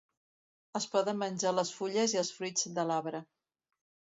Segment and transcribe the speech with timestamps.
[0.79, 3.21] Es poden menjar les fulles i els fruits de l'arbre.